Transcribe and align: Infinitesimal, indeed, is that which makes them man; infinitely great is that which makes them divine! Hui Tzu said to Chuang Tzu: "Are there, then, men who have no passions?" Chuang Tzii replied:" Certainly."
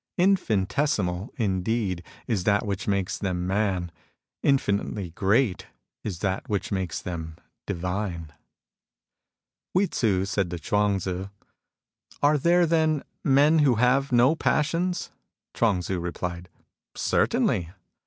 Infinitesimal, 0.17 1.31
indeed, 1.37 2.01
is 2.25 2.43
that 2.43 2.65
which 2.65 2.87
makes 2.87 3.19
them 3.19 3.45
man; 3.45 3.91
infinitely 4.41 5.11
great 5.11 5.67
is 6.03 6.17
that 6.21 6.49
which 6.49 6.71
makes 6.71 6.99
them 6.99 7.35
divine! 7.67 8.33
Hui 9.75 9.85
Tzu 9.89 10.25
said 10.25 10.49
to 10.49 10.57
Chuang 10.57 10.97
Tzu: 10.97 11.27
"Are 12.23 12.39
there, 12.39 12.65
then, 12.65 13.03
men 13.23 13.59
who 13.59 13.75
have 13.75 14.11
no 14.11 14.35
passions?" 14.35 15.11
Chuang 15.53 15.81
Tzii 15.83 15.97
replied:" 16.01 16.49
Certainly." 16.95 17.69